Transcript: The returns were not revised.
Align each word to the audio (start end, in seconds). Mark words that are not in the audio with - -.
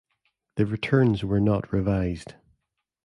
The 0.55 0.65
returns 0.65 1.23
were 1.23 1.39
not 1.39 1.71
revised. 1.71 2.33